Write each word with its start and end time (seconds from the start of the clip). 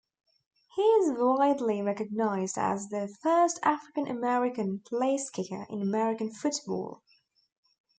He 0.75 0.81
is 0.81 1.13
widely 1.15 1.83
recognized 1.83 2.57
as 2.57 2.87
the 2.89 3.07
first 3.21 3.59
African 3.61 4.07
American 4.07 4.79
placekicker 4.79 5.67
in 5.69 5.79
American 5.83 6.31
football. 6.33 7.03